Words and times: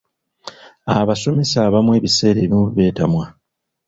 Abasomesa 0.99 1.57
abamu 1.67 1.91
ebiseera 1.97 2.39
ebimu 2.45 2.67
beetamwa. 2.75 3.25